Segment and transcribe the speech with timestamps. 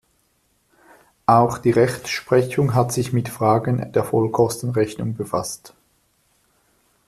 [1.27, 5.75] Auch die Rechtsprechung hat sich mit Fragen der Vollkostenrechnung befasst.